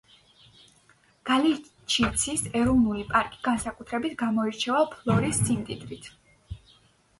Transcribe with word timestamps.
გალიჩიცის 1.29 2.41
ეროვნული 2.61 3.05
პარკი 3.13 3.43
განსაკუთრებით 3.49 4.17
გამოირჩევა 4.25 4.83
ფლორის 4.97 5.45
სიმდიდრით. 5.45 6.13